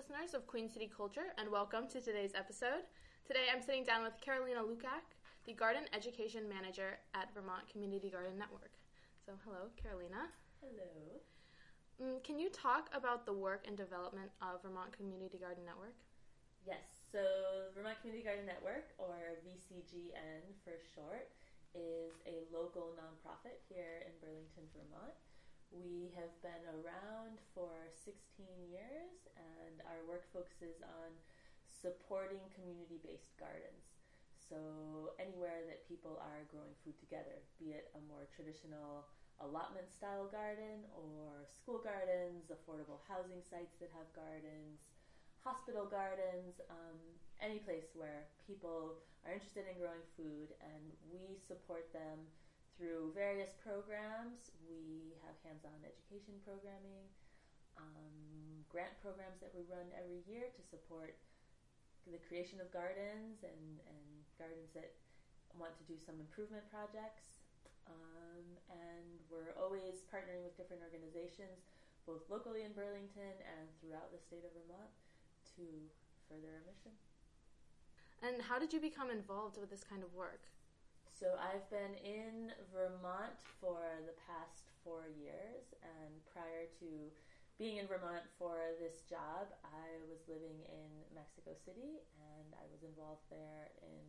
[0.00, 2.88] listeners of Queen City Culture, and welcome to today's episode.
[3.28, 5.04] Today I'm sitting down with Carolina Lukac,
[5.44, 8.72] the Garden Education Manager at Vermont Community Garden Network.
[9.20, 10.32] So, hello, Carolina.
[10.64, 11.20] Hello.
[12.00, 16.00] Mm, can you talk about the work and development of Vermont Community Garden Network?
[16.64, 17.20] Yes, so
[17.76, 21.28] Vermont Community Garden Network, or VCGN for short,
[21.76, 25.12] is a local nonprofit here in Burlington, Vermont.
[25.70, 31.14] We have been around for 16 years, and our work focuses on
[31.70, 33.86] supporting community based gardens.
[34.34, 39.06] So, anywhere that people are growing food together, be it a more traditional
[39.38, 44.82] allotment style garden or school gardens, affordable housing sites that have gardens,
[45.46, 46.98] hospital gardens, um,
[47.38, 50.82] any place where people are interested in growing food, and
[51.14, 52.26] we support them
[52.80, 54.48] through various programs.
[54.64, 57.04] We have hands on education programming,
[57.76, 61.20] um, grant programs that we run every year to support
[62.08, 64.08] the creation of gardens and, and
[64.40, 64.96] gardens that
[65.52, 67.44] want to do some improvement projects.
[67.84, 71.68] Um, and we're always partnering with different organizations,
[72.08, 74.88] both locally in Burlington and throughout the state of Vermont,
[75.60, 75.68] to
[76.32, 76.96] further our mission.
[78.24, 80.48] And how did you become involved with this kind of work?
[81.20, 86.88] So I've been in Vermont for the past four years, and prior to
[87.60, 92.80] being in Vermont for this job, I was living in Mexico City, and I was
[92.80, 94.00] involved there in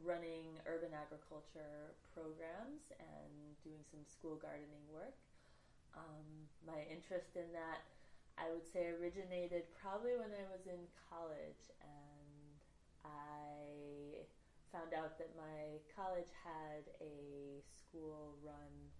[0.00, 5.20] running urban agriculture programs and doing some school gardening work.
[5.92, 7.84] Um, my interest in that,
[8.40, 10.80] I would say, originated probably when I was in
[11.12, 12.56] college, and
[13.04, 14.13] I
[14.74, 18.90] found out that my college had a school run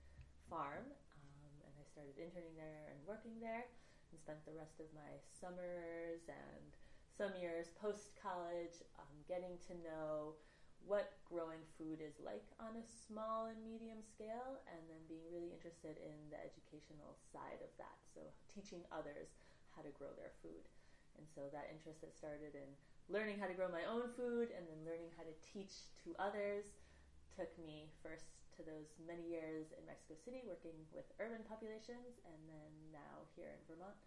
[0.46, 3.66] farm, um, and I started interning there and working there,
[4.14, 6.78] and spent the rest of my summers and
[7.10, 10.38] some years post college um, getting to know
[10.86, 15.50] what growing food is like on a small and medium scale, and then being really
[15.50, 17.98] interested in the educational side of that.
[18.14, 19.34] So, teaching others
[19.74, 20.70] how to grow their food.
[21.18, 22.68] And so, that interest that started in
[23.08, 26.72] learning how to grow my own food and then learning how to teach to others
[27.36, 32.38] took me first to those many years in Mexico City working with urban populations and
[32.46, 33.98] then now here in Vermont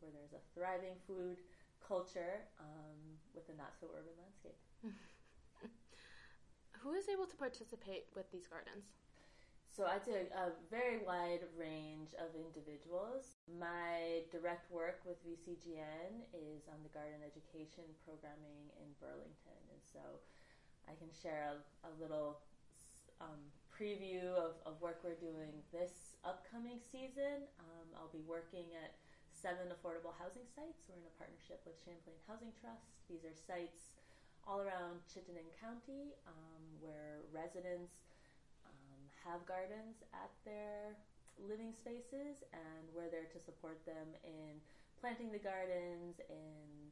[0.00, 1.42] where there's a thriving food
[1.82, 2.98] culture um,
[3.34, 4.58] with a not so urban landscape.
[6.82, 8.94] Who is able to participate with these gardens?
[9.76, 13.36] So I'd say a very wide range of individuals.
[13.60, 20.00] My direct work with VCGN is on the garden education programming in Burlington, and so
[20.88, 22.40] I can share a, a little
[23.20, 23.36] um,
[23.68, 27.44] preview of, of, work we're doing this upcoming season.
[27.60, 28.96] Um, I'll be working at
[29.36, 30.88] seven affordable housing sites.
[30.88, 32.96] We're in a partnership with Champlain Housing Trust.
[33.12, 33.92] These are sites
[34.48, 38.15] all around Chittenden County um, where residents
[39.26, 40.94] have gardens at their
[41.36, 44.62] living spaces, and we're there to support them in
[44.96, 46.88] planting the gardens, in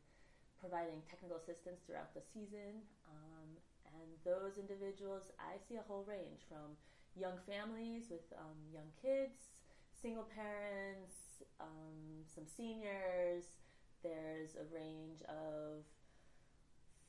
[0.61, 2.85] providing technical assistance throughout the season.
[3.09, 3.49] Um,
[3.95, 6.77] and those individuals, I see a whole range from
[7.15, 9.55] young families with um, young kids,
[9.93, 13.63] single parents, um, some seniors.
[14.03, 15.87] There's a range of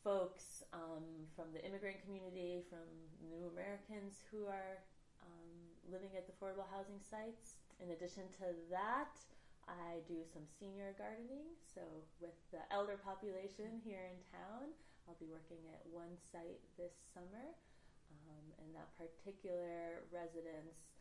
[0.04, 2.86] folks um, from the immigrant community, from
[3.26, 4.86] new Americans who are
[5.26, 5.52] um,
[5.90, 7.58] living at the affordable housing sites.
[7.82, 9.18] In addition to that,
[9.68, 11.58] I do some senior gardening.
[11.66, 11.82] So,
[12.22, 14.72] with the elder population here in town,
[15.06, 17.54] I'll be working at one site this summer.
[18.10, 20.94] Um, and that particular residence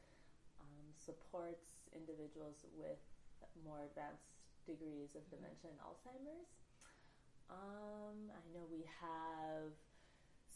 [0.60, 3.00] um, supports individuals with
[3.62, 6.48] more advanced degrees of dementia and Alzheimer's.
[7.52, 9.76] Um, I know we have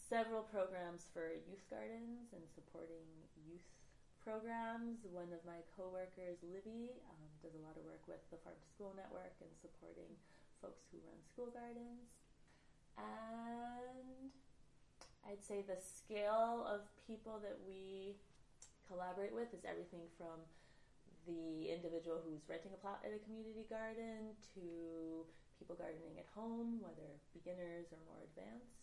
[0.09, 3.05] several programs for youth gardens and supporting
[3.45, 3.69] youth
[4.25, 5.05] programs.
[5.05, 8.67] One of my coworkers, Libby, um, does a lot of work with the Farm to
[8.73, 10.09] School Network and supporting
[10.65, 12.09] folks who run school gardens.
[12.97, 14.33] And
[15.29, 18.17] I'd say the scale of people that we
[18.89, 20.41] collaborate with is everything from
[21.29, 25.21] the individual who's renting a plot at a community garden to
[25.61, 28.78] people gardening at home, whether beginners or more advanced.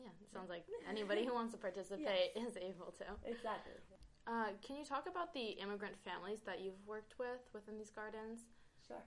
[0.00, 2.50] Yeah, it sounds like anybody who wants to participate yes.
[2.50, 3.06] is able to.
[3.26, 3.78] Exactly.
[4.26, 8.48] Uh, can you talk about the immigrant families that you've worked with within these gardens?
[8.80, 9.04] Sure.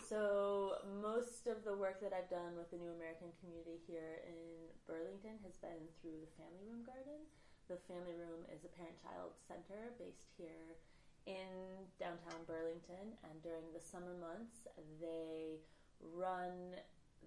[0.00, 4.70] So, most of the work that I've done with the New American community here in
[4.86, 7.26] Burlington has been through the Family Room Garden.
[7.66, 10.78] The Family Room is a parent child center based here
[11.26, 14.70] in downtown Burlington, and during the summer months,
[15.02, 15.58] they
[16.00, 16.78] run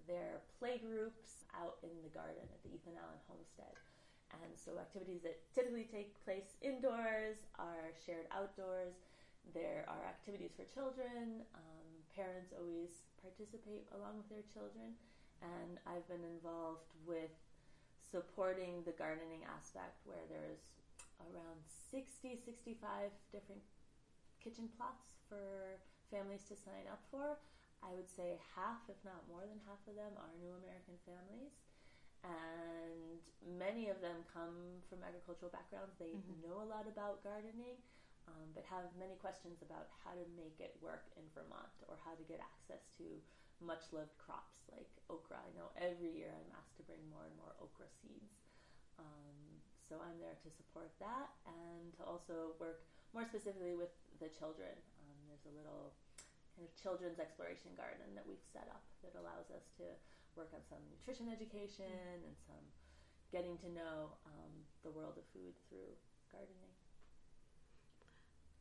[0.06, 3.74] their play groups out in the garden at the Ethan Allen Homestead.
[4.30, 8.94] And so activities that typically take place indoors are shared outdoors.
[9.52, 11.42] There are activities for children.
[11.52, 14.94] Um, parents always participate along with their children.
[15.42, 17.34] And I've been involved with
[18.06, 20.62] supporting the gardening aspect where there's
[21.26, 21.60] around
[21.90, 23.62] 60, 65 different
[24.42, 25.78] kitchen plots for
[26.10, 27.38] families to sign up for.
[27.80, 31.56] I would say half, if not more than half of them, are new American families.
[32.20, 35.96] And many of them come from agricultural backgrounds.
[35.96, 36.44] They mm-hmm.
[36.44, 37.80] know a lot about gardening,
[38.28, 42.12] um, but have many questions about how to make it work in Vermont or how
[42.12, 43.08] to get access to
[43.64, 45.40] much loved crops like okra.
[45.40, 48.36] I know every year I'm asked to bring more and more okra seeds.
[49.00, 52.84] Um, so I'm there to support that and to also work
[53.16, 54.72] more specifically with the children.
[55.02, 55.96] Um, there's a little
[56.60, 59.84] of children's exploration garden that we've set up that allows us to
[60.36, 62.26] work on some nutrition education mm-hmm.
[62.26, 62.64] and some
[63.32, 64.52] getting to know um,
[64.82, 65.94] the world of food through
[66.30, 66.70] gardening.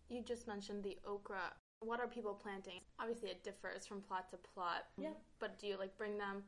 [0.10, 1.54] You just mentioned the okra.
[1.82, 2.82] What are people planting?
[3.00, 4.90] Obviously, it differs from plot to plot.
[4.98, 5.14] Yeah.
[5.40, 6.44] But do you like bring them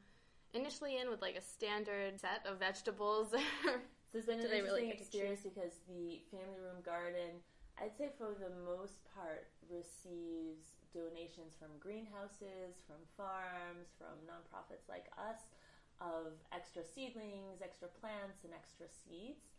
[0.53, 3.31] initially in with like a standard set of vegetables?
[3.63, 3.71] so
[4.13, 7.39] it's been an interesting really experience because the family room garden,
[7.79, 15.07] I'd say for the most part, receives donations from greenhouses, from farms, from nonprofits like
[15.17, 15.51] us
[15.99, 19.51] of extra seedlings, extra plants, and extra seeds.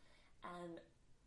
[0.42, 0.82] And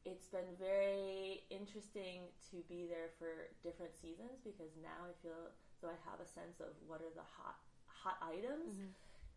[0.06, 5.50] it's been very interesting to be there for different seasons because now I feel
[5.82, 7.58] so I have a sense of what are the hot
[7.90, 8.78] hot items.
[8.78, 8.94] Mm-hmm.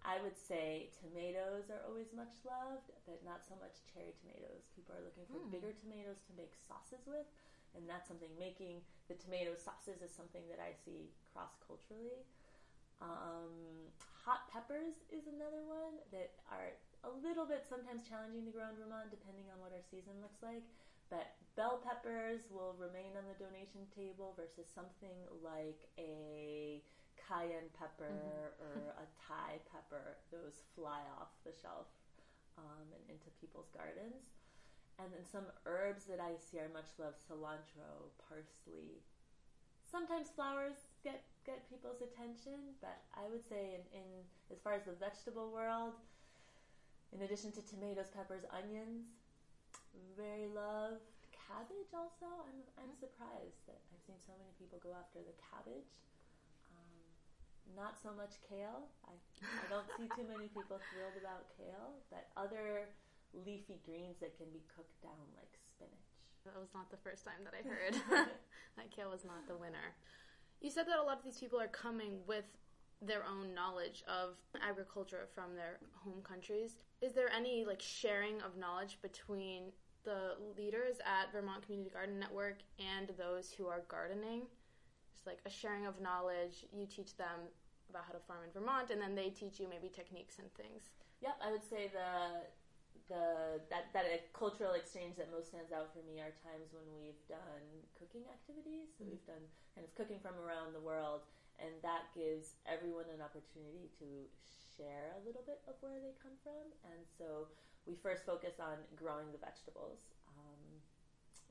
[0.06, 4.70] I would say tomatoes are always much loved, but not so much cherry tomatoes.
[4.76, 5.50] People are looking for mm.
[5.50, 7.26] bigger tomatoes to make sauces with
[7.78, 12.26] and that's something making the tomato sauces is something that I see cross culturally.
[12.98, 13.86] Um,
[14.26, 16.74] hot peppers is another one that are
[17.06, 20.42] a little bit sometimes challenging to grow in Vermont depending on what our season looks
[20.42, 20.66] like.
[21.08, 26.82] But bell peppers will remain on the donation table versus something like a
[27.16, 28.60] cayenne pepper mm-hmm.
[28.60, 30.20] or a Thai pepper.
[30.28, 31.88] Those fly off the shelf
[32.58, 34.37] um, and into people's gardens.
[34.98, 38.98] And then some herbs that I see are much loved cilantro, parsley.
[39.86, 44.08] Sometimes flowers get get people's attention, but I would say in, in
[44.50, 45.94] as far as the vegetable world,
[47.14, 49.06] in addition to tomatoes, peppers, onions,
[50.18, 51.06] very loved.
[51.32, 55.88] Cabbage also, I'm I'm surprised that I've seen so many people go after the cabbage.
[56.74, 56.92] Um,
[57.72, 58.92] not so much kale.
[59.08, 62.92] I, I don't see too many people thrilled about kale, but other
[63.32, 66.08] leafy greens that can be cooked down like spinach.
[66.44, 67.94] That was not the first time that I heard
[68.76, 69.94] that kale was not the winner.
[70.60, 72.44] You said that a lot of these people are coming with
[73.00, 76.78] their own knowledge of agriculture from their home countries.
[77.00, 79.70] Is there any like sharing of knowledge between
[80.04, 84.42] the leaders at Vermont Community Garden Network and those who are gardening?
[85.12, 86.64] Just like a sharing of knowledge.
[86.72, 87.46] You teach them
[87.90, 90.90] about how to farm in Vermont, and then they teach you maybe techniques and things.
[91.20, 92.46] Yep, I would say the
[93.08, 96.84] the that that a cultural exchange that most stands out for me are times when
[96.92, 97.64] we've done
[97.96, 98.92] cooking activities.
[98.96, 99.16] So mm-hmm.
[99.16, 101.24] we've done kind of cooking from around the world,
[101.56, 104.28] and that gives everyone an opportunity to
[104.78, 106.68] share a little bit of where they come from.
[106.92, 107.50] And so
[107.88, 110.12] we first focus on growing the vegetables.
[110.28, 110.84] Um,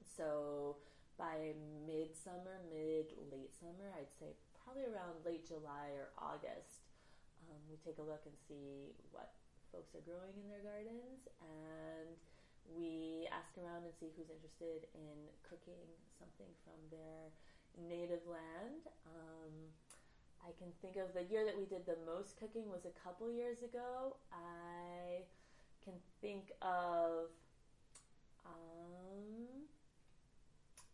[0.05, 0.77] so
[1.17, 1.57] by
[1.89, 6.85] midsummer, mid late summer, I'd say probably around late July or August,
[7.49, 9.33] um, we take a look and see what
[9.77, 12.17] folks are growing in their gardens, and
[12.65, 15.86] we ask around and see who's interested in cooking
[16.17, 17.29] something from their
[17.77, 18.89] native land.
[19.05, 19.53] Um,
[20.41, 23.29] I can think of the year that we did the most cooking was a couple
[23.29, 24.17] years ago.
[24.34, 25.29] I
[25.86, 27.29] can think of.
[28.50, 29.69] Um,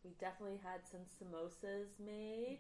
[0.04, 2.60] we definitely had some samosas made.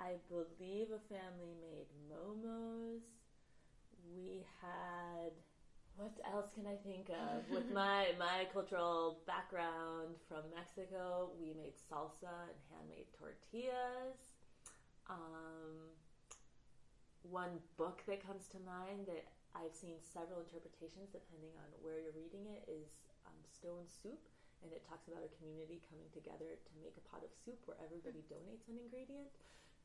[0.00, 3.04] I believe a family made momos
[4.12, 5.32] we had
[5.96, 7.46] what else can I think of?
[7.54, 14.34] With my my cultural background from Mexico, we made salsa and handmade tortillas.
[15.06, 15.94] Um,
[17.22, 22.16] one book that comes to mind that I've seen several interpretations depending on where you're
[22.16, 22.90] reading it is
[23.24, 24.18] um, Stone Soup,
[24.66, 27.78] and it talks about a community coming together to make a pot of soup where
[27.78, 29.30] everybody donates an ingredient.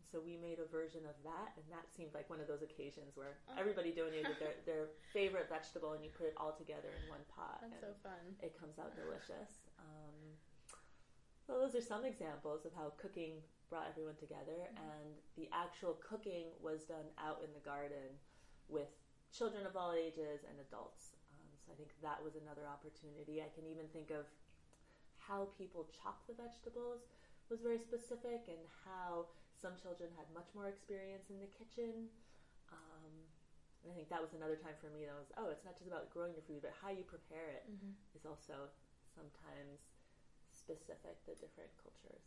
[0.10, 3.14] So we made a version of that, and that seemed like one of those occasions
[3.14, 3.62] where oh.
[3.62, 7.62] everybody donated their, their favorite vegetable, and you put it all together in one pot.
[7.62, 8.34] That's so fun.
[8.42, 9.70] It comes out delicious.
[9.78, 10.34] Um,
[11.46, 14.82] well, those are some examples of how cooking brought everyone together, mm-hmm.
[14.82, 18.18] and the actual cooking was done out in the garden
[18.66, 18.90] with
[19.30, 21.14] children of all ages and adults.
[21.38, 23.46] Um, so I think that was another opportunity.
[23.46, 24.26] I can even think of
[25.22, 27.06] how people chop the vegetables
[27.50, 29.26] was very specific, and how
[29.62, 32.08] some children had much more experience in the kitchen.
[32.72, 33.12] Um,
[33.84, 35.88] and I think that was another time for me that was, oh, it's not just
[35.88, 37.96] about growing your food, but how you prepare it Mhm.
[38.16, 38.72] is also
[39.16, 39.80] sometimes
[40.52, 42.24] specific to different cultures.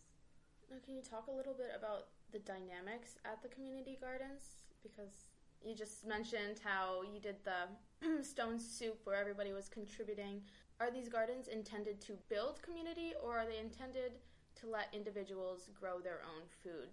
[0.70, 4.64] Now, can you talk a little bit about the dynamics at the community gardens?
[4.82, 5.28] Because
[5.60, 7.68] you just mentioned how you did the
[8.22, 10.44] stone soup where everybody was contributing.
[10.80, 14.20] Are these gardens intended to build community or are they intended
[14.56, 16.90] to let individuals grow their own food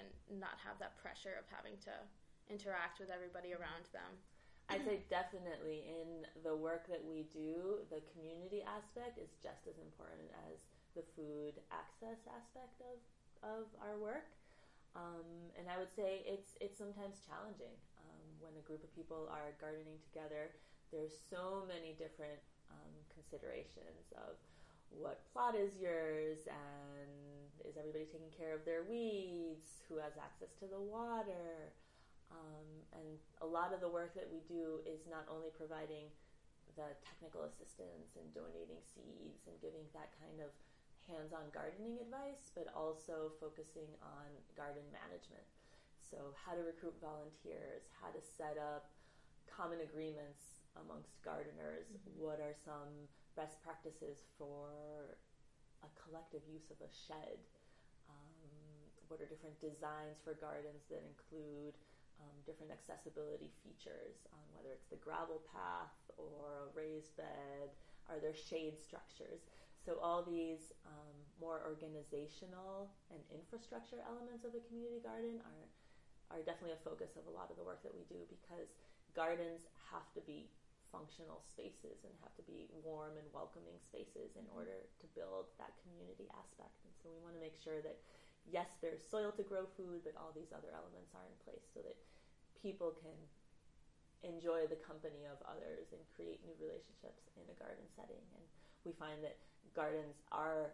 [0.00, 0.08] and
[0.40, 1.94] not have that pressure of having to
[2.48, 4.16] interact with everybody around them?
[4.70, 9.74] I'd say definitely in the work that we do, the community aspect is just as
[9.82, 10.62] important as
[10.94, 13.02] the food access aspect of,
[13.42, 14.30] of our work.
[14.94, 19.26] Um, and I would say it's it's sometimes challenging um, when a group of people
[19.30, 20.54] are gardening together.
[20.94, 24.38] There's so many different um, considerations of
[24.90, 29.82] what plot is yours and is everybody taking care of their weeds?
[29.88, 31.72] Who has access to the water?
[32.30, 36.10] Um, and a lot of the work that we do is not only providing
[36.78, 40.54] the technical assistance and donating seeds and giving that kind of
[41.10, 45.42] hands on gardening advice, but also focusing on garden management.
[45.98, 48.90] So, how to recruit volunteers, how to set up
[49.46, 52.16] common agreements amongst gardeners, Mhm.
[52.16, 55.16] what are some best practices for
[55.82, 57.40] a collective use of a shed.
[58.08, 58.50] Um,
[59.08, 61.74] what are different designs for gardens that include
[62.20, 67.72] um, different accessibility features on whether it's the gravel path or a raised bed?
[68.10, 69.46] Are there shade structures?
[69.80, 75.64] So, all these um, more organizational and infrastructure elements of a community garden are,
[76.36, 78.76] are definitely a focus of a lot of the work that we do because
[79.16, 80.52] gardens have to be
[80.92, 85.72] functional spaces and have to be warm and welcoming spaces in order to build that
[85.82, 86.74] community aspect.
[86.84, 87.98] And so, we want to make sure that
[88.46, 91.80] yes, there's soil to grow food, but all these other elements are in place so
[91.80, 91.96] that
[92.60, 93.14] people can
[94.22, 98.20] enjoy the company of others and create new relationships in a garden setting.
[98.36, 98.44] And
[98.84, 99.36] we find that
[99.72, 100.72] gardens are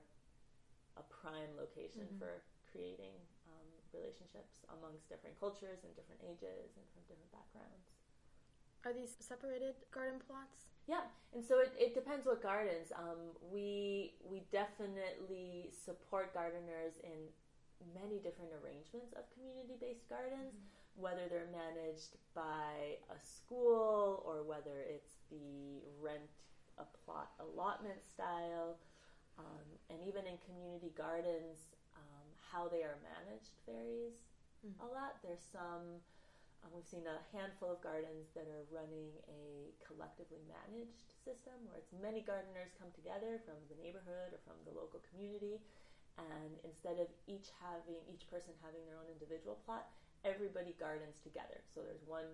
[0.96, 2.18] a prime location Mhm.
[2.18, 2.42] for
[2.72, 3.14] creating
[3.46, 7.95] um, relationships amongst different cultures and different ages and from different backgrounds.
[8.86, 10.70] Are these separated garden plots?
[10.86, 11.02] Yeah,
[11.34, 12.94] and so it, it depends what gardens.
[12.94, 17.26] Um, we we definitely support gardeners in
[17.90, 20.54] many different arrangements of community-based gardens,
[20.94, 26.30] whether they're managed by a school or whether it's the rent
[26.78, 28.78] a plot allotment style,
[29.42, 34.14] um, and even in community gardens, um, how they are managed varies
[34.62, 34.78] Mhm.
[34.78, 35.18] a lot.
[35.26, 35.98] There's some.
[36.66, 41.78] Um, we've seen a handful of gardens that are running a collectively managed system where
[41.78, 45.62] it's many gardeners come together from the neighborhood or from the local community,
[46.18, 49.86] and instead of each having each person having their own individual plot,
[50.26, 51.62] everybody gardens together.
[51.70, 52.26] So there's one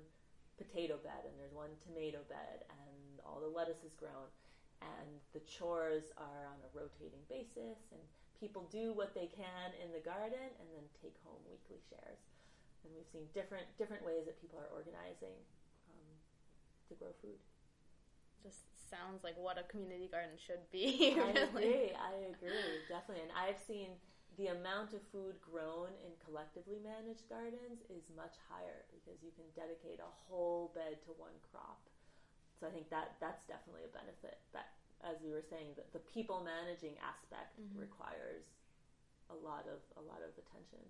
[0.57, 4.33] potato bed and there's one tomato bed, and all the lettuce is grown,
[4.81, 8.01] and the chores are on a rotating basis, and
[8.41, 12.25] people do what they can in the garden and then take home weekly shares
[12.85, 15.37] and we've seen different different ways that people are organizing
[15.91, 16.09] um,
[16.89, 17.39] to grow food.
[18.43, 21.15] Just sounds like what a community garden should be.
[21.21, 21.95] I agree.
[21.95, 23.95] I agree definitely, and I've seen
[24.41, 29.45] the amount of food grown in collectively managed gardens is much higher because you can
[29.53, 31.85] dedicate a whole bed to one crop.
[32.57, 34.41] So I think that that's definitely a benefit.
[34.57, 34.65] But
[35.05, 37.77] as we were saying, the, the people managing aspect Mhm.
[37.77, 38.47] requires
[39.31, 40.81] a lot of a lot of attention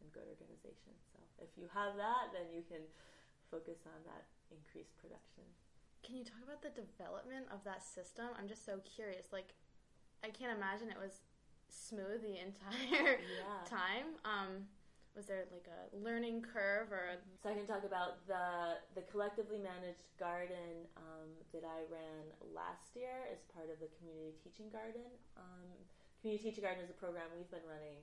[0.00, 0.94] and good organization.
[1.40, 2.84] If you have that, then you can
[3.50, 5.44] focus on that increased production.
[6.04, 8.32] Can you talk about the development of that system?
[8.38, 9.32] I'm just so curious.
[9.32, 9.52] Like,
[10.24, 11.20] I can't imagine it was
[11.68, 13.64] smooth the entire Yeah.
[13.68, 14.16] time.
[14.24, 14.68] Um,
[15.16, 17.10] was there like a learning curve or?
[17.10, 22.30] A, So I can talk about the the collectively managed garden um, that I ran
[22.54, 25.10] last year as part of the community teaching garden.
[25.36, 25.66] Um,
[26.22, 27.98] community teaching garden is a program we've been running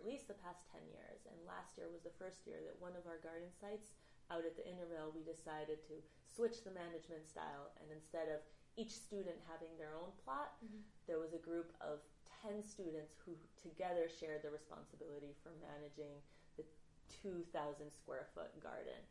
[0.00, 2.96] at least the past ten years, and last year was the first year that one
[2.96, 3.92] of our garden sites
[4.32, 8.40] out at the Intervale we decided to switch the management style, and instead of
[8.80, 10.82] each student having their own plot, Mhm.
[11.06, 12.00] there was a group of
[12.40, 16.22] ten students who together shared the responsibility for managing
[16.56, 16.64] the
[17.08, 19.04] 2,000 square foot garden.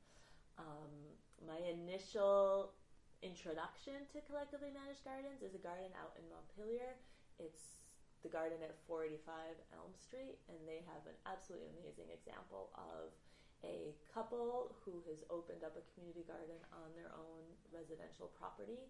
[0.57, 2.73] Um, my initial
[3.21, 6.97] introduction to collectively managed gardens is a garden out in Montpelier.
[7.37, 7.78] It's
[8.23, 13.15] the garden at 485 Elm Street, and they have an absolutely amazing example of
[13.63, 18.87] a couple who has opened up a community garden on their own residential property.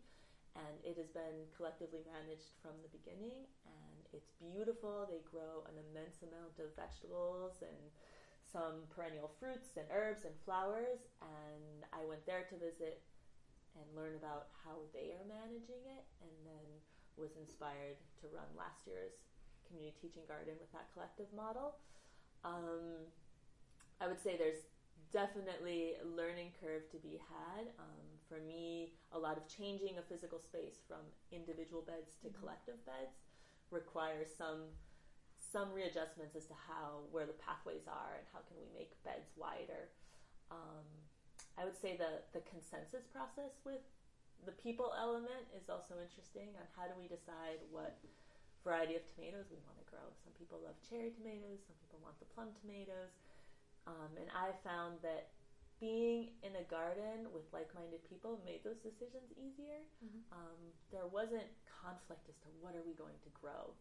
[0.58, 5.06] And it has been collectively managed from the beginning and it's beautiful.
[5.06, 7.94] They grow an immense amount of vegetables and
[8.42, 11.06] some perennial fruits and herbs and flowers.
[11.22, 13.06] And i went there to visit
[13.78, 16.06] and learn about how they are managing it.
[16.26, 16.68] And then
[17.20, 19.20] was inspired to run last year's
[19.68, 21.78] community teaching garden with that collective model
[22.44, 23.04] um,
[24.00, 24.64] I would say there's
[25.12, 27.68] definitely a learning curve to be had.
[27.80, 32.40] Um, for me, a lot of changing a physical space from individual beds to mm-hmm.
[32.40, 33.18] collective beds
[33.72, 34.72] requires some
[35.40, 39.34] some readjustments as to how where the pathways are and how can we make beds
[39.34, 39.90] wider.
[40.54, 40.86] Um,
[41.58, 43.82] I would say the the consensus process with
[44.48, 48.00] the people element is also interesting on how do we decide what
[48.64, 50.04] variety of tomatoes we want to grow.
[50.24, 53.12] Some people love cherry tomatoes, some people want the plum tomatoes
[53.90, 55.34] um, and I found that
[55.82, 59.80] being in a garden with like-minded people made those decisions easier.
[60.04, 60.22] Mm-hmm.
[60.36, 60.60] Um,
[60.92, 63.72] there wasn't conflict as to what are we going to grow,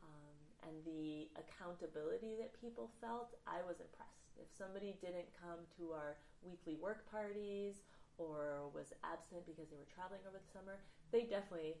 [0.00, 0.36] um,
[0.70, 3.34] and the accountability that people felt.
[3.50, 4.30] I was impressed.
[4.38, 6.14] If somebody didn't come to our
[6.46, 7.82] weekly work parties
[8.18, 10.78] or was absent because they were traveling over the summer,
[11.10, 11.78] they definitely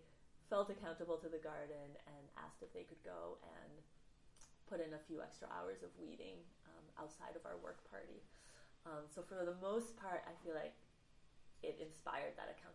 [0.50, 3.72] felt accountable to the garden and asked if they could go and
[4.68, 6.40] put in a few extra hours of weeding
[6.98, 8.22] outside of our work party.
[8.86, 10.76] Um, so for the most part, I feel like
[11.64, 12.74] it inspired that accountability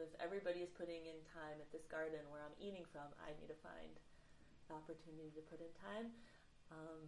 [0.00, 3.52] if everybody is putting in time at this garden where I'm eating from, I need
[3.52, 3.92] to find
[4.66, 6.10] the opportunity to put in time.
[6.72, 7.04] Um,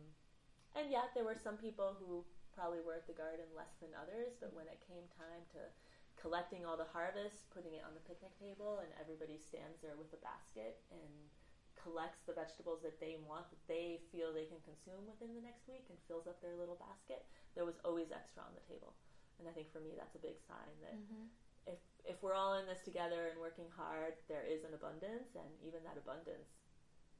[0.76, 4.36] and yeah, there were some people who probably were at the garden less than others,
[4.38, 5.62] but when it came time to
[6.22, 10.14] collecting all the harvest, putting it on the picnic table, and everybody stands there with
[10.14, 11.10] a basket and
[11.74, 15.66] collects the vegetables that they want that they feel they can consume within the next
[15.66, 17.26] week and fills up their little basket.
[17.58, 18.94] There was always extra on the table.
[19.42, 21.26] And i think for me that's a big sign that mm-hmm.
[21.66, 25.50] if if we're all in this together and working hard there is an abundance and
[25.66, 26.62] even that abundance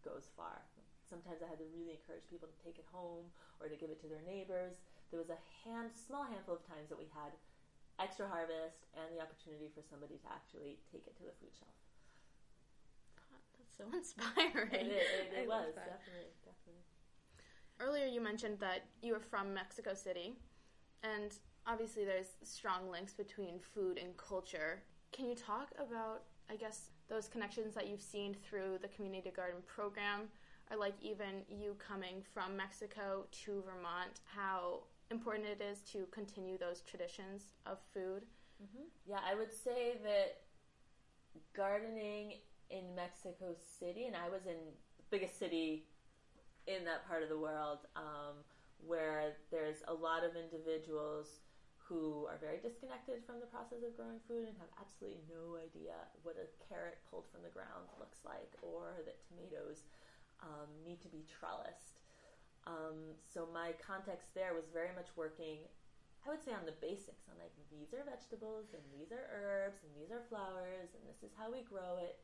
[0.06, 0.62] goes far.
[1.02, 3.26] Sometimes i had to really encourage people to take it home
[3.58, 4.78] or to give it to their neighbors.
[5.10, 7.34] There was a hand small handful of times that we had
[8.00, 11.76] extra harvest and the opportunity for somebody to actually take it to the food shelf
[13.58, 14.88] That's so inspiring.
[14.88, 16.86] It, it, it was definitely, definitely.
[17.80, 20.34] Earlier, you mentioned that you were from Mexico City,
[21.02, 21.32] and
[21.66, 24.82] obviously, there's strong links between food and culture.
[25.10, 29.60] Can you talk about, I guess, those connections that you've seen through the community garden
[29.66, 30.28] program,
[30.70, 34.80] or like even you coming from Mexico to Vermont, how
[35.12, 38.24] important it is to continue those traditions of food?
[38.58, 38.88] Mm-hmm.
[39.06, 40.42] Yeah, I would say that
[41.54, 44.56] gardening in Mexico City, and I was in
[44.96, 45.84] the biggest city
[46.66, 48.40] in that part of the world, um,
[48.80, 51.44] where there's a lot of individuals
[51.76, 55.92] who are very disconnected from the process of growing food and have absolutely no idea
[56.24, 59.84] what a carrot pulled from the ground looks like, or that tomatoes
[60.40, 61.91] um, need to be trellised.
[62.66, 65.66] Um, so my context there was very much working
[66.22, 69.82] I would say on the basics, on like these are vegetables and these are herbs
[69.82, 72.22] and these are flowers and this is how we grow it.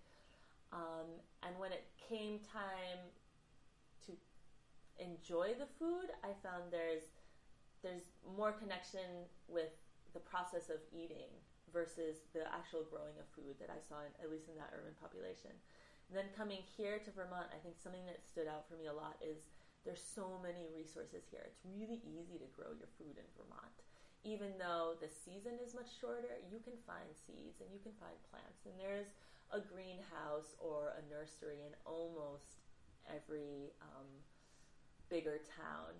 [0.70, 3.02] Um, and when it came time
[4.06, 4.14] to
[5.02, 7.10] enjoy the food, I found there's
[7.82, 9.74] there's more connection with
[10.14, 11.30] the process of eating
[11.70, 14.94] versus the actual growing of food that I saw, in, at least in that urban
[14.98, 15.54] population.
[16.10, 18.94] And then coming here to Vermont, I think something that stood out for me a
[18.94, 19.46] lot is
[19.88, 21.40] there's so many resources here.
[21.48, 23.72] It's really easy to grow your food in Vermont.
[24.20, 28.12] Even though the season is much shorter, you can find seeds and you can find
[28.28, 28.68] plants.
[28.68, 29.16] And there's
[29.48, 32.68] a greenhouse or a nursery in almost
[33.08, 34.04] every um,
[35.08, 35.96] bigger town.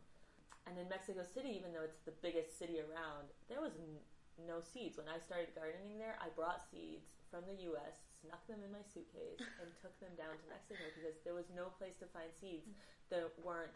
[0.68, 4.04] And in Mexico City, even though it's the biggest city around, there was n-
[4.44, 5.00] no seeds.
[5.00, 8.84] When I started gardening there, I brought seeds from the US, snuck them in my
[8.84, 12.68] suitcase, and took them down to Mexico because there was no place to find seeds
[13.10, 13.74] that weren't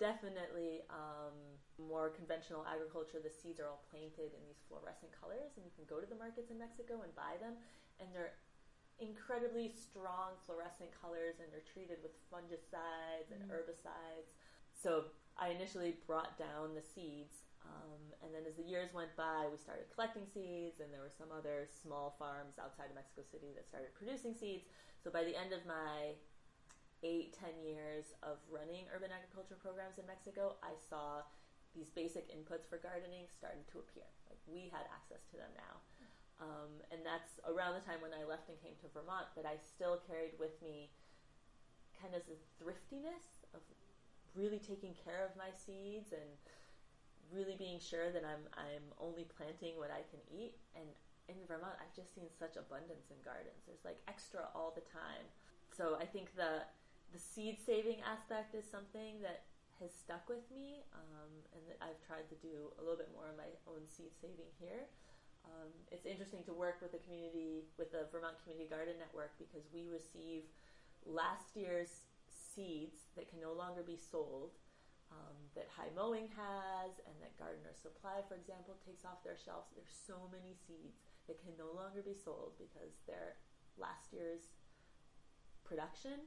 [0.00, 1.36] definitely um,
[1.78, 3.22] more conventional agriculture.
[3.22, 6.18] The seeds are all planted in these fluorescent colors, and you can go to the
[6.18, 7.54] markets in Mexico and buy them,
[8.00, 8.34] and they're
[9.02, 13.50] incredibly strong fluorescent colors and they're treated with fungicides and mm.
[13.50, 14.30] herbicides.
[14.78, 17.46] So I initially brought down the seeds.
[17.62, 21.14] Um, and then as the years went by, we started collecting seeds, and there were
[21.14, 24.66] some other small farms outside of Mexico City that started producing seeds.
[24.98, 26.18] So by the end of my
[27.02, 31.26] eight, ten years of running urban agriculture programs in Mexico, I saw
[31.74, 34.06] these basic inputs for gardening starting to appear.
[34.28, 35.82] Like we had access to them now.
[36.42, 39.56] Um, and that's around the time when I left and came to Vermont, but I
[39.62, 40.90] still carried with me
[41.94, 43.62] kind of the thriftiness of
[44.34, 46.26] really taking care of my seeds and
[47.30, 50.58] really being sure that I'm I'm only planting what I can eat.
[50.74, 50.88] And
[51.30, 53.62] in Vermont, I've just seen such abundance in gardens.
[53.64, 55.30] There's like extra all the time.
[55.70, 56.66] So I think the
[57.12, 59.44] the seed saving aspect is something that
[59.80, 63.28] has stuck with me, um, and that I've tried to do a little bit more
[63.28, 64.88] of my own seed saving here.
[65.44, 69.66] Um, it's interesting to work with the community, with the Vermont Community Garden Network, because
[69.74, 70.46] we receive
[71.02, 74.54] last year's seeds that can no longer be sold
[75.10, 79.68] um, that High Mowing has and that Gardener Supply, for example, takes off their shelves.
[79.74, 83.36] There's so many seeds that can no longer be sold because they're
[83.76, 84.46] last year's
[85.66, 86.22] production.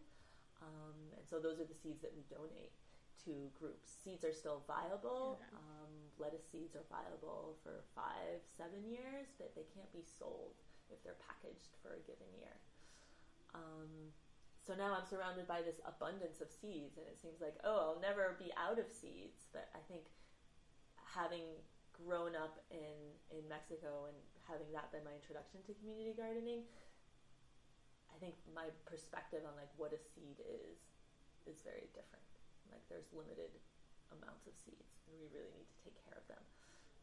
[0.61, 2.75] Um, and so those are the seeds that we donate
[3.25, 3.89] to groups.
[3.89, 5.41] Seeds are still viable.
[5.51, 5.91] Um,
[6.21, 10.61] lettuce seeds are viable for five, seven years, but they can't be sold
[10.93, 12.53] if they're packaged for a given year.
[13.57, 14.13] Um,
[14.61, 18.01] so now I'm surrounded by this abundance of seeds, and it seems like, oh, I'll
[18.01, 19.45] never be out of seeds.
[19.53, 20.09] But I think
[20.97, 21.45] having
[21.93, 26.65] grown up in, in Mexico and having that been my introduction to community gardening,
[28.15, 30.79] I think my perspective on like what a seed is
[31.43, 32.23] is very different.
[32.71, 33.51] Like there's limited
[34.15, 36.39] amounts of seeds, and we really need to take care of them.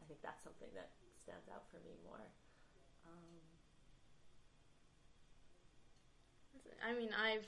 [0.01, 2.25] I think that's something that stands out for me more.
[3.05, 3.37] Um,
[6.81, 7.47] I mean, I've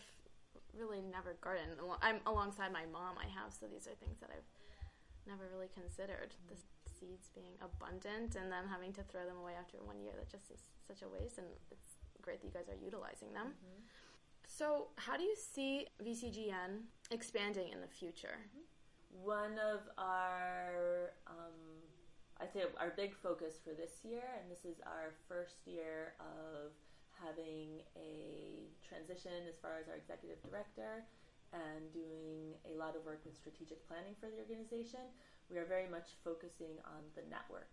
[0.77, 1.81] really never gardened.
[2.05, 3.16] I'm alongside my mom.
[3.16, 4.46] I have, so these are things that I've
[5.27, 6.37] never really considered.
[6.53, 6.59] The
[7.00, 10.14] seeds being abundant and then having to throw them away after one year.
[10.14, 11.94] That just is such a waste, and it's
[12.25, 13.53] great that you guys are utilizing them.
[14.47, 18.39] So, how do you see VCGN expanding in the future?
[19.11, 21.85] One of our, um,
[22.41, 26.73] I'd say our big focus for this year, and this is our first year of
[27.19, 31.07] having a transition as far as our executive director
[31.55, 35.03] and doing a lot of work with strategic planning for the organization.
[35.51, 37.71] We are very much focusing on the network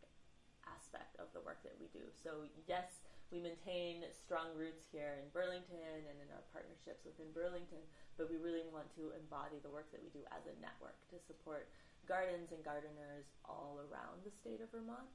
[0.69, 2.05] aspect of the work that we do.
[2.13, 7.79] So, yes, we maintain strong roots here in Burlington and in our partnerships within Burlington,
[8.19, 11.17] but we really want to embody the work that we do as a network to
[11.23, 11.71] support
[12.03, 15.07] gardens and gardeners all around the state of Vermont.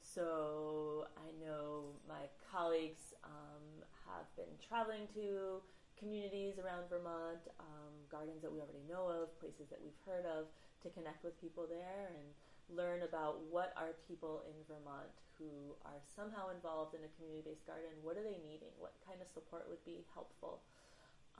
[0.00, 5.60] So I know my colleagues um, have been traveling to
[6.00, 10.48] communities around Vermont, um, gardens that we already know of, places that we've heard of,
[10.80, 12.24] to connect with people there and
[12.74, 17.90] learn about what are people in Vermont who are somehow involved in a community-based garden.
[18.02, 18.76] What are they needing?
[18.76, 20.60] What kind of support would be helpful?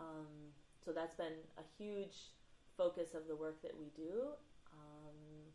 [0.01, 2.33] Um, so that's been a huge
[2.77, 4.33] focus of the work that we do.
[4.73, 5.53] Um,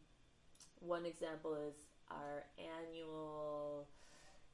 [0.79, 1.73] one example is
[2.11, 3.87] our annual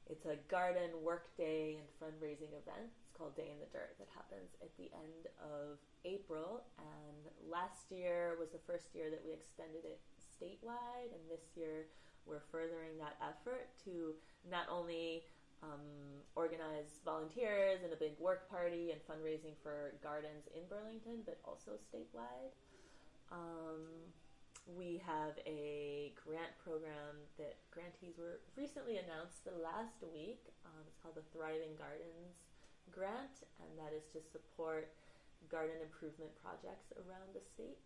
[0.08, 4.08] it's a garden work day and fundraising event it's called day in the dirt that
[4.14, 9.32] happens at the end of april and last year was the first year that we
[9.32, 10.00] extended it
[10.42, 11.86] statewide and this year
[12.26, 14.14] we're furthering that effort to
[14.50, 15.22] not only
[15.62, 21.38] um, organize volunteers and a big work party and fundraising for gardens in burlington but
[21.46, 22.50] also statewide
[23.30, 23.86] um,
[24.66, 30.54] we have a grant program that grantees were recently announced the last week.
[30.62, 32.46] Um, it's called the Thriving Gardens
[32.94, 34.94] Grant, and that is to support
[35.50, 37.82] garden improvement projects around the state.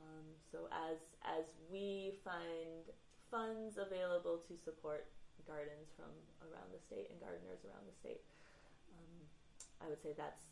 [0.00, 2.88] Um, so as as we find
[3.30, 5.08] funds available to support
[5.46, 6.12] gardens from
[6.44, 8.22] around the state and gardeners around the state,
[8.92, 9.16] um,
[9.82, 10.44] I would say that's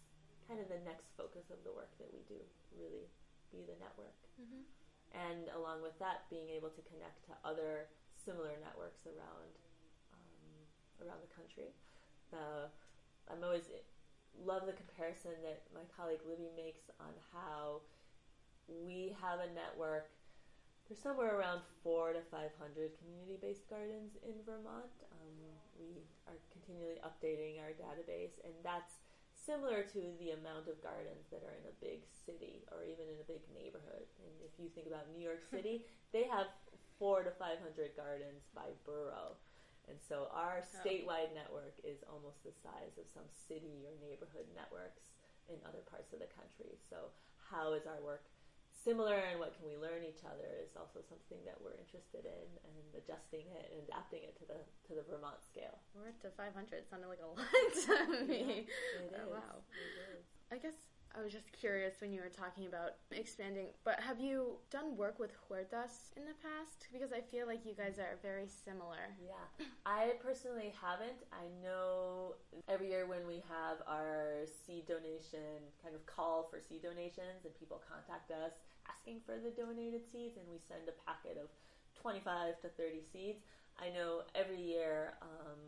[0.48, 2.40] kind of the next focus of the work that we do.
[2.76, 3.06] Really,
[3.52, 4.64] be the network Mm-hmm.
[5.12, 9.52] and along with that, being able to connect to other similar networks around
[10.16, 10.56] um,
[11.04, 11.74] around the country.
[12.32, 12.72] The
[13.28, 13.68] I'm always
[14.38, 17.82] love the comparison that my colleague Libby makes on how
[18.84, 20.10] we have a network.
[20.86, 24.90] There's somewhere around four to five hundred community-based gardens in Vermont.
[25.14, 25.34] Um,
[25.78, 28.98] we are continually updating our database, and that's
[29.32, 33.18] similar to the amount of gardens that are in a big city or even in
[33.22, 34.04] a big neighborhood.
[34.20, 36.50] And if you think about New York City, they have
[36.98, 39.38] four to five hundred gardens by borough.
[39.88, 45.10] And so our statewide network is almost the size of some city or neighborhood networks
[45.50, 46.78] in other parts of the country.
[46.78, 47.10] So
[47.50, 48.30] how is our work
[48.84, 52.46] similar and what can we learn each other is also something that we're interested in
[52.64, 55.78] and adjusting it and adapting it to the to the Vermont scale.
[55.94, 56.56] We're up to 500.
[56.72, 58.66] It sounded like a lot to me.
[58.96, 59.32] It Oh, is.
[59.36, 59.56] wow.
[59.76, 60.24] It is.
[60.52, 60.74] I guess
[61.14, 65.18] I was just curious when you were talking about expanding, but have you done work
[65.18, 66.86] with Huertas in the past?
[66.92, 69.10] Because I feel like you guys are very similar.
[69.18, 71.18] Yeah, I personally haven't.
[71.32, 72.34] I know
[72.68, 77.52] every year when we have our seed donation kind of call for seed donations, and
[77.58, 78.52] people contact us
[78.88, 81.48] asking for the donated seeds, and we send a packet of
[82.00, 83.42] 25 to 30 seeds.
[83.76, 85.60] I know every year, um,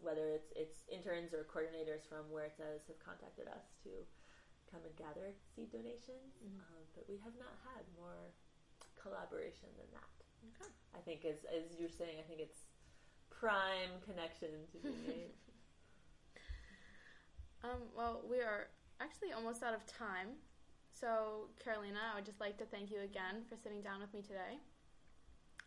[0.00, 3.92] whether it's it's interns or coordinators from Huertas have contacted us to
[4.72, 6.62] come and gather seed donations, mm-hmm.
[6.62, 8.32] um, but we have not had more
[8.96, 10.14] collaboration than that.
[10.56, 10.70] Okay.
[10.96, 12.70] I think as as you're saying, I think it's
[13.28, 15.32] prime connection to be made.
[17.64, 18.68] um, well, we are
[19.00, 20.36] actually almost out of time.
[20.92, 24.22] So, Carolina, I would just like to thank you again for sitting down with me
[24.22, 24.58] today.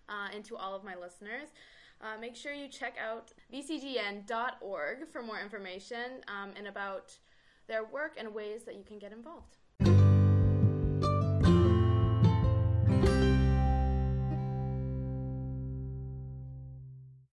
[0.09, 1.49] Uh, and to all of my listeners,
[2.01, 7.17] uh, make sure you check out vcgn.org for more information um, and about
[7.67, 9.57] their work and ways that you can get involved.